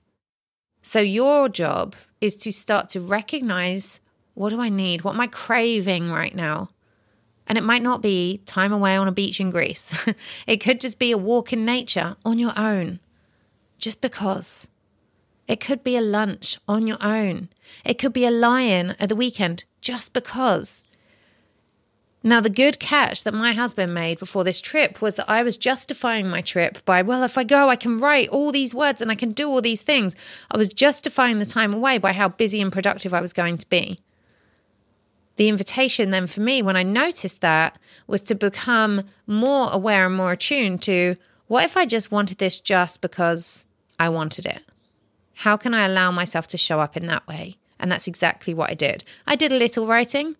So, 0.83 1.01
your 1.01 1.49
job 1.49 1.97
is 2.21 2.37
to 2.37 2.53
start 2.53 2.91
to 2.91 3.01
recognize 3.01 4.01
what 4.35 4.51
do 4.51 4.61
I 4.61 4.69
need? 4.69 5.03
What 5.03 5.15
am 5.15 5.21
I 5.21 5.29
craving 5.29 6.11
right 6.11 6.35
now? 6.35 6.69
And 7.47 7.57
it 7.57 7.65
might 7.65 7.83
not 7.83 8.03
be 8.03 8.43
time 8.47 8.73
away 8.73 8.97
on 8.97 9.09
a 9.09 9.13
beach 9.13 9.41
in 9.41 9.51
Greece, 9.51 10.07
it 10.47 10.59
could 10.59 10.81
just 10.81 10.99
be 10.99 11.11
a 11.11 11.19
walk 11.19 11.53
in 11.53 11.65
nature 11.65 12.17
on 12.25 12.39
your 12.39 12.53
own 12.57 13.01
just 13.79 14.01
because. 14.01 14.69
It 15.47 15.61
could 15.61 15.85
be 15.85 15.97
a 15.97 16.01
lunch 16.01 16.59
on 16.67 16.87
your 16.87 17.03
own. 17.03 17.49
It 17.85 17.99
could 17.99 18.13
be 18.13 18.25
a 18.25 18.31
lion 18.31 18.97
at 18.99 19.09
the 19.09 19.17
weekend 19.17 19.65
just 19.81 20.13
because. 20.13 20.83
Now, 22.27 22.41
the 22.41 22.49
good 22.49 22.81
catch 22.81 23.23
that 23.25 23.35
my 23.35 23.53
husband 23.53 23.93
made 23.93 24.19
before 24.19 24.45
this 24.45 24.63
trip 24.63 25.03
was 25.03 25.17
that 25.17 25.29
I 25.29 25.43
was 25.43 25.59
justifying 25.59 26.27
my 26.27 26.41
trip 26.41 26.83
by, 26.87 27.03
well, 27.03 27.23
if 27.23 27.37
I 27.37 27.45
go, 27.45 27.69
I 27.69 27.77
can 27.77 27.99
write 27.99 28.31
all 28.31 28.51
these 28.51 28.75
words 28.75 29.03
and 29.03 29.11
I 29.11 29.15
can 29.15 29.33
do 29.33 29.47
all 29.47 29.61
these 29.61 29.83
things. 29.83 30.17
I 30.51 30.57
was 30.57 30.71
justifying 30.71 31.39
the 31.39 31.45
time 31.45 31.75
away 31.75 31.99
by 31.99 32.15
how 32.15 32.31
busy 32.31 32.63
and 32.63 32.73
productive 32.73 33.13
I 33.13 33.21
was 33.21 33.35
going 33.35 33.59
to 33.59 33.69
be. 33.69 34.01
The 35.37 35.49
invitation 35.49 36.11
then 36.11 36.27
for 36.27 36.41
me, 36.41 36.63
when 36.63 36.77
I 36.77 36.83
noticed 36.83 37.43
that, 37.43 37.79
was 38.07 38.23
to 38.23 38.35
become 38.35 39.03
more 39.27 39.69
aware 39.71 40.07
and 40.07 40.17
more 40.17 40.33
attuned 40.33 40.81
to 40.83 41.17
what 41.49 41.65
if 41.65 41.77
I 41.77 41.85
just 41.85 42.11
wanted 42.11 42.39
this 42.39 42.59
just 42.59 43.03
because 43.03 43.67
I 43.99 44.09
wanted 44.09 44.47
it. 44.47 44.63
How 45.35 45.57
can 45.57 45.75
I 45.75 45.87
allow 45.87 46.11
myself 46.11 46.47
to 46.49 46.59
show 46.59 46.81
up 46.81 46.97
in 46.97 47.07
that 47.07 47.27
way? 47.27 47.59
And 47.79 47.91
that's 47.91 48.07
exactly 48.07 48.55
what 48.55 48.71
I 48.71 48.75
did. 48.75 49.05
I 49.27 49.37
did 49.37 49.53
a 49.53 49.57
little 49.59 49.87
writing 49.87 50.37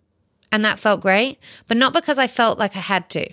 and 0.51 0.63
that 0.63 0.79
felt 0.79 1.01
great, 1.01 1.39
but 1.67 1.77
not 1.77 1.93
because 1.93 2.17
I 2.17 2.27
felt 2.27 2.57
like 2.57 2.75
I 2.75 2.79
had 2.79 3.09
to. 3.11 3.29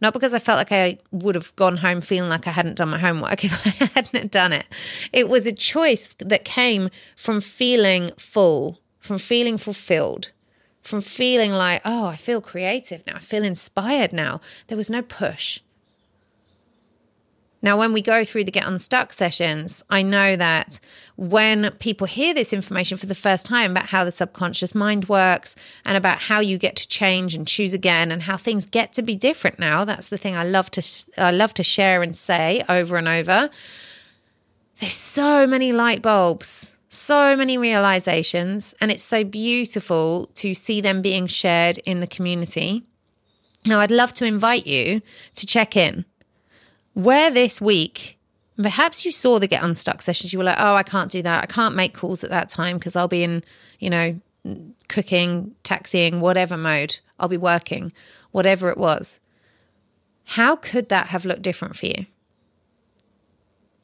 Not 0.00 0.14
because 0.14 0.34
I 0.34 0.40
felt 0.40 0.58
like 0.58 0.72
I 0.72 0.98
would 1.12 1.36
have 1.36 1.54
gone 1.54 1.76
home 1.76 2.00
feeling 2.00 2.28
like 2.28 2.48
I 2.48 2.50
hadn't 2.50 2.76
done 2.76 2.88
my 2.88 2.98
homework 2.98 3.44
if 3.44 3.52
I 3.66 3.84
hadn't 3.94 4.32
done 4.32 4.52
it. 4.52 4.66
It 5.12 5.28
was 5.28 5.46
a 5.46 5.52
choice 5.52 6.08
that 6.18 6.44
came 6.44 6.90
from 7.14 7.40
feeling 7.40 8.10
full, 8.18 8.80
from 8.98 9.18
feeling 9.18 9.58
fulfilled, 9.58 10.32
from 10.80 11.02
feeling 11.02 11.52
like, 11.52 11.82
oh, 11.84 12.06
I 12.06 12.16
feel 12.16 12.40
creative 12.40 13.06
now. 13.06 13.16
I 13.16 13.20
feel 13.20 13.44
inspired 13.44 14.12
now. 14.12 14.40
There 14.66 14.76
was 14.76 14.90
no 14.90 15.02
push. 15.02 15.60
Now, 17.64 17.78
when 17.78 17.92
we 17.92 18.02
go 18.02 18.24
through 18.24 18.44
the 18.44 18.50
Get 18.50 18.66
Unstuck 18.66 19.12
sessions, 19.12 19.84
I 19.88 20.02
know 20.02 20.34
that 20.34 20.80
when 21.14 21.70
people 21.78 22.08
hear 22.08 22.34
this 22.34 22.52
information 22.52 22.98
for 22.98 23.06
the 23.06 23.14
first 23.14 23.46
time 23.46 23.70
about 23.70 23.86
how 23.86 24.04
the 24.04 24.10
subconscious 24.10 24.74
mind 24.74 25.08
works 25.08 25.54
and 25.84 25.96
about 25.96 26.18
how 26.18 26.40
you 26.40 26.58
get 26.58 26.74
to 26.76 26.88
change 26.88 27.36
and 27.36 27.46
choose 27.46 27.72
again 27.72 28.10
and 28.10 28.22
how 28.22 28.36
things 28.36 28.66
get 28.66 28.92
to 28.94 29.02
be 29.02 29.14
different 29.14 29.60
now, 29.60 29.84
that's 29.84 30.08
the 30.08 30.18
thing 30.18 30.36
I 30.36 30.42
love 30.42 30.70
to 30.72 30.82
I 31.16 31.30
love 31.30 31.54
to 31.54 31.62
share 31.62 32.02
and 32.02 32.16
say 32.16 32.64
over 32.68 32.96
and 32.96 33.06
over. 33.06 33.48
There's 34.80 34.92
so 34.92 35.46
many 35.46 35.72
light 35.72 36.02
bulbs, 36.02 36.76
so 36.88 37.36
many 37.36 37.56
realizations, 37.56 38.74
and 38.80 38.90
it's 38.90 39.04
so 39.04 39.22
beautiful 39.22 40.28
to 40.34 40.52
see 40.52 40.80
them 40.80 41.00
being 41.00 41.28
shared 41.28 41.78
in 41.78 42.00
the 42.00 42.08
community. 42.08 42.82
Now, 43.64 43.78
I'd 43.78 43.92
love 43.92 44.12
to 44.14 44.24
invite 44.24 44.66
you 44.66 45.00
to 45.36 45.46
check 45.46 45.76
in. 45.76 46.04
Where 46.94 47.30
this 47.30 47.60
week, 47.60 48.18
perhaps 48.60 49.04
you 49.04 49.12
saw 49.12 49.38
the 49.38 49.46
Get 49.46 49.62
Unstuck 49.62 50.02
sessions, 50.02 50.32
you 50.32 50.38
were 50.38 50.44
like, 50.44 50.58
oh, 50.58 50.74
I 50.74 50.82
can't 50.82 51.10
do 51.10 51.22
that. 51.22 51.42
I 51.42 51.46
can't 51.46 51.74
make 51.74 51.94
calls 51.94 52.22
at 52.22 52.30
that 52.30 52.48
time 52.48 52.78
because 52.78 52.96
I'll 52.96 53.08
be 53.08 53.22
in, 53.22 53.42
you 53.78 53.90
know, 53.90 54.20
cooking, 54.88 55.54
taxiing, 55.62 56.20
whatever 56.20 56.56
mode. 56.56 56.98
I'll 57.18 57.28
be 57.28 57.36
working, 57.36 57.92
whatever 58.32 58.68
it 58.68 58.76
was. 58.76 59.20
How 60.24 60.56
could 60.56 60.88
that 60.88 61.08
have 61.08 61.24
looked 61.24 61.42
different 61.42 61.76
for 61.76 61.86
you? 61.86 62.06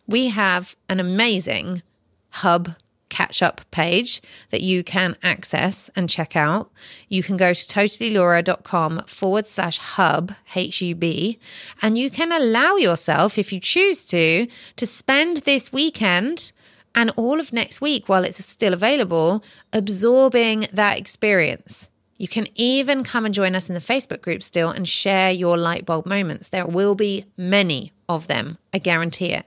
We 0.06 0.28
have 0.28 0.76
an 0.88 1.00
amazing 1.00 1.82
hub 2.30 2.74
catch 3.18 3.42
up 3.42 3.56
page 3.70 4.22
that 4.52 4.62
you 4.70 4.78
can 4.94 5.10
access 5.22 5.90
and 5.96 6.08
check 6.16 6.32
out. 6.36 6.64
You 7.08 7.22
can 7.26 7.36
go 7.36 7.50
to 7.52 7.64
totallylaura.com 7.74 8.92
forward 9.06 9.46
slash 9.46 9.78
hub, 9.96 10.24
H 10.54 10.80
U 10.82 10.94
B, 10.94 11.38
and 11.82 11.98
you 11.98 12.08
can 12.18 12.30
allow 12.32 12.72
yourself, 12.76 13.38
if 13.42 13.52
you 13.52 13.60
choose 13.74 14.00
to, 14.14 14.46
to 14.80 14.86
spend 14.86 15.38
this 15.38 15.72
weekend 15.72 16.52
and 16.94 17.10
all 17.16 17.38
of 17.40 17.52
next 17.52 17.80
week 17.80 18.08
while 18.08 18.24
it's 18.24 18.44
still 18.44 18.72
available, 18.72 19.42
absorbing 19.72 20.58
that 20.72 20.98
experience. 20.98 21.90
You 22.16 22.28
can 22.28 22.46
even 22.54 23.04
come 23.04 23.24
and 23.26 23.34
join 23.34 23.54
us 23.54 23.68
in 23.68 23.74
the 23.74 23.88
Facebook 23.92 24.22
group 24.22 24.42
still 24.42 24.70
and 24.70 24.88
share 24.88 25.30
your 25.30 25.56
light 25.56 25.84
bulb 25.86 26.04
moments. 26.06 26.48
There 26.48 26.66
will 26.66 26.94
be 26.94 27.24
many 27.36 27.92
of 28.08 28.26
them, 28.26 28.58
I 28.74 28.78
guarantee 28.78 29.32
it. 29.40 29.46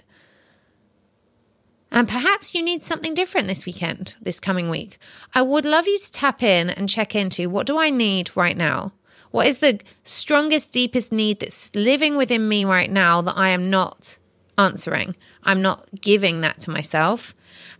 And 1.91 2.07
perhaps 2.07 2.55
you 2.55 2.63
need 2.63 2.81
something 2.81 3.13
different 3.13 3.47
this 3.47 3.65
weekend, 3.65 4.15
this 4.21 4.39
coming 4.39 4.69
week. 4.69 4.97
I 5.33 5.41
would 5.41 5.65
love 5.65 5.87
you 5.87 5.99
to 5.99 6.11
tap 6.11 6.41
in 6.41 6.69
and 6.69 6.87
check 6.87 7.15
into 7.15 7.49
what 7.49 7.67
do 7.67 7.77
I 7.77 7.89
need 7.89 8.35
right 8.35 8.55
now? 8.55 8.93
What 9.31 9.47
is 9.47 9.57
the 9.59 9.79
strongest, 10.03 10.71
deepest 10.71 11.11
need 11.11 11.39
that's 11.39 11.73
living 11.75 12.15
within 12.15 12.47
me 12.47 12.63
right 12.63 12.89
now 12.89 13.21
that 13.21 13.37
I 13.37 13.49
am 13.49 13.69
not 13.69 14.17
answering? 14.57 15.15
I'm 15.43 15.61
not 15.61 15.85
giving 15.99 16.41
that 16.41 16.61
to 16.61 16.71
myself. 16.71 17.33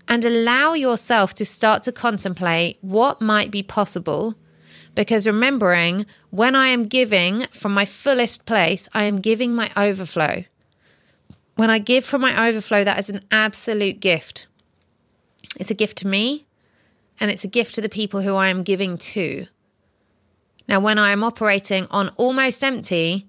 And 0.07 0.25
allow 0.25 0.73
yourself 0.73 1.33
to 1.35 1.45
start 1.45 1.83
to 1.83 1.91
contemplate 1.91 2.79
what 2.81 3.21
might 3.21 3.51
be 3.51 3.63
possible. 3.63 4.35
Because 4.93 5.25
remembering, 5.25 6.05
when 6.31 6.53
I 6.53 6.67
am 6.67 6.83
giving 6.83 7.47
from 7.53 7.73
my 7.73 7.85
fullest 7.85 8.45
place, 8.45 8.89
I 8.93 9.05
am 9.05 9.21
giving 9.21 9.53
my 9.53 9.71
overflow. 9.77 10.43
When 11.61 11.69
I 11.69 11.77
give 11.77 12.03
from 12.03 12.21
my 12.21 12.47
overflow, 12.47 12.83
that 12.83 12.97
is 12.97 13.11
an 13.11 13.23
absolute 13.29 13.99
gift. 13.99 14.47
It's 15.57 15.69
a 15.69 15.75
gift 15.75 15.99
to 15.99 16.07
me 16.07 16.47
and 17.19 17.29
it's 17.29 17.43
a 17.43 17.47
gift 17.47 17.75
to 17.75 17.81
the 17.81 17.87
people 17.87 18.21
who 18.21 18.33
I 18.33 18.47
am 18.47 18.63
giving 18.63 18.97
to. 18.97 19.45
Now, 20.67 20.79
when 20.79 20.97
I 20.97 21.11
am 21.11 21.23
operating 21.23 21.85
on 21.91 22.09
almost 22.17 22.63
empty, 22.63 23.27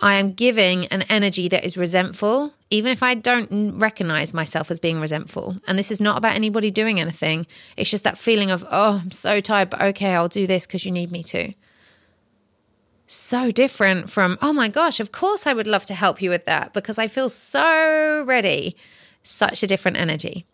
I 0.00 0.14
am 0.14 0.32
giving 0.32 0.86
an 0.86 1.02
energy 1.02 1.48
that 1.48 1.66
is 1.66 1.76
resentful, 1.76 2.54
even 2.70 2.92
if 2.92 3.02
I 3.02 3.14
don't 3.14 3.76
recognize 3.78 4.32
myself 4.32 4.70
as 4.70 4.80
being 4.80 4.98
resentful. 4.98 5.58
And 5.68 5.78
this 5.78 5.90
is 5.90 6.00
not 6.00 6.16
about 6.16 6.36
anybody 6.36 6.70
doing 6.70 6.98
anything. 6.98 7.46
It's 7.76 7.90
just 7.90 8.04
that 8.04 8.16
feeling 8.16 8.50
of, 8.50 8.64
oh, 8.70 9.02
I'm 9.04 9.10
so 9.10 9.42
tired, 9.42 9.68
but 9.68 9.82
okay, 9.82 10.14
I'll 10.14 10.28
do 10.28 10.46
this 10.46 10.66
because 10.66 10.86
you 10.86 10.92
need 10.92 11.12
me 11.12 11.22
to 11.24 11.52
so 13.10 13.50
different 13.50 14.08
from, 14.08 14.38
oh 14.40 14.52
my 14.52 14.68
gosh, 14.68 15.00
of 15.00 15.12
course 15.12 15.46
I 15.46 15.52
would 15.52 15.66
love 15.66 15.84
to 15.86 15.94
help 15.94 16.22
you 16.22 16.30
with 16.30 16.44
that 16.44 16.72
because 16.72 16.98
I 16.98 17.08
feel 17.08 17.28
so 17.28 18.24
ready. 18.26 18.76
Such 19.22 19.62
a 19.62 19.66
different 19.66 19.96
energy. 19.96 20.46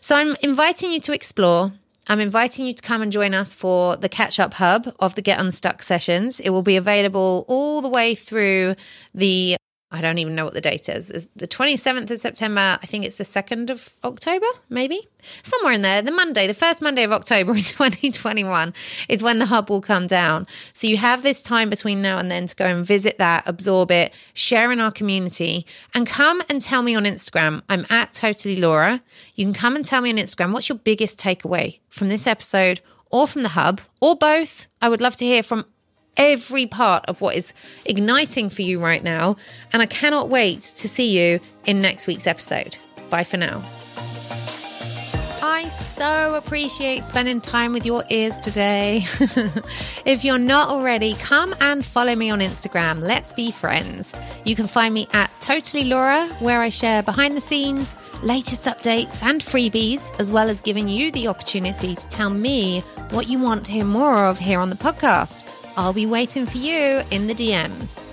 So 0.00 0.16
I'm 0.16 0.36
inviting 0.42 0.90
you 0.90 1.00
to 1.00 1.12
explore. 1.12 1.72
I'm 2.08 2.18
inviting 2.18 2.66
you 2.66 2.72
to 2.72 2.82
come 2.82 3.02
and 3.02 3.12
join 3.12 3.34
us 3.34 3.54
for 3.54 3.96
the 3.96 4.08
catch 4.08 4.40
up 4.40 4.54
hub 4.54 4.94
of 4.98 5.14
the 5.14 5.22
Get 5.22 5.38
Unstuck 5.38 5.82
sessions. 5.82 6.40
It 6.40 6.50
will 6.50 6.62
be 6.62 6.76
available 6.76 7.44
all 7.46 7.80
the 7.80 7.88
way 7.88 8.14
through 8.14 8.74
the 9.14 9.56
I 9.92 10.00
don't 10.00 10.18
even 10.18 10.34
know 10.34 10.44
what 10.44 10.54
the 10.54 10.60
date 10.60 10.88
is. 10.88 11.10
It's 11.10 11.26
the 11.36 11.46
27th 11.46 12.10
of 12.10 12.18
September. 12.18 12.78
I 12.82 12.86
think 12.86 13.04
it's 13.04 13.16
the 13.16 13.24
2nd 13.24 13.68
of 13.68 13.94
October, 14.02 14.46
maybe 14.70 15.06
somewhere 15.42 15.72
in 15.72 15.82
there. 15.82 16.00
The 16.00 16.10
Monday, 16.10 16.46
the 16.46 16.54
first 16.54 16.80
Monday 16.80 17.02
of 17.02 17.12
October 17.12 17.52
in 17.54 17.62
2021 17.62 18.72
is 19.10 19.22
when 19.22 19.38
the 19.38 19.46
hub 19.46 19.68
will 19.68 19.82
come 19.82 20.06
down. 20.06 20.46
So 20.72 20.86
you 20.86 20.96
have 20.96 21.22
this 21.22 21.42
time 21.42 21.68
between 21.68 22.00
now 22.00 22.18
and 22.18 22.30
then 22.30 22.46
to 22.46 22.56
go 22.56 22.64
and 22.64 22.84
visit 22.84 23.18
that, 23.18 23.42
absorb 23.46 23.90
it, 23.90 24.14
share 24.32 24.72
in 24.72 24.80
our 24.80 24.90
community, 24.90 25.66
and 25.94 26.06
come 26.06 26.42
and 26.48 26.60
tell 26.60 26.82
me 26.82 26.94
on 26.94 27.04
Instagram. 27.04 27.62
I'm 27.68 27.86
at 27.90 28.14
Totally 28.14 28.56
Laura. 28.56 29.02
You 29.34 29.44
can 29.44 29.54
come 29.54 29.76
and 29.76 29.84
tell 29.84 30.00
me 30.00 30.10
on 30.10 30.16
Instagram 30.16 30.52
what's 30.52 30.70
your 30.70 30.78
biggest 30.78 31.20
takeaway 31.20 31.80
from 31.90 32.08
this 32.08 32.26
episode 32.26 32.80
or 33.10 33.26
from 33.26 33.42
the 33.42 33.50
hub 33.50 33.82
or 34.00 34.16
both. 34.16 34.66
I 34.80 34.88
would 34.88 35.02
love 35.02 35.16
to 35.16 35.24
hear 35.24 35.42
from 35.42 35.66
every 36.16 36.66
part 36.66 37.04
of 37.06 37.20
what 37.20 37.36
is 37.36 37.52
igniting 37.84 38.50
for 38.50 38.62
you 38.62 38.80
right 38.80 39.02
now. 39.02 39.36
And 39.72 39.82
I 39.82 39.86
cannot 39.86 40.28
wait 40.28 40.62
to 40.62 40.88
see 40.88 41.18
you 41.18 41.40
in 41.66 41.80
next 41.80 42.06
week's 42.06 42.26
episode. 42.26 42.76
Bye 43.10 43.24
for 43.24 43.36
now. 43.36 43.62
I 45.44 45.68
so 45.68 46.34
appreciate 46.34 47.04
spending 47.04 47.40
time 47.40 47.72
with 47.72 47.84
your 47.84 48.04
ears 48.10 48.38
today. 48.38 49.04
if 50.04 50.24
you're 50.24 50.38
not 50.38 50.68
already, 50.70 51.14
come 51.14 51.54
and 51.60 51.84
follow 51.84 52.14
me 52.14 52.30
on 52.30 52.40
Instagram. 52.40 53.00
Let's 53.00 53.32
be 53.32 53.50
friends. 53.50 54.14
You 54.44 54.56
can 54.56 54.66
find 54.66 54.94
me 54.94 55.08
at 55.12 55.30
Totally 55.40 55.84
Laura, 55.84 56.26
where 56.38 56.60
I 56.60 56.68
share 56.68 57.02
behind 57.02 57.36
the 57.36 57.40
scenes, 57.40 57.96
latest 58.22 58.64
updates, 58.64 59.22
and 59.22 59.40
freebies, 59.40 60.18
as 60.20 60.30
well 60.30 60.48
as 60.48 60.60
giving 60.60 60.88
you 60.88 61.10
the 61.10 61.28
opportunity 61.28 61.94
to 61.94 62.08
tell 62.08 62.30
me 62.30 62.80
what 63.10 63.28
you 63.28 63.38
want 63.38 63.66
to 63.66 63.72
hear 63.72 63.84
more 63.84 64.26
of 64.26 64.38
here 64.38 64.58
on 64.58 64.70
the 64.70 64.76
podcast. 64.76 65.44
I'll 65.76 65.92
be 65.92 66.06
waiting 66.06 66.46
for 66.46 66.58
you 66.58 67.02
in 67.10 67.26
the 67.26 67.34
DMs. 67.34 68.11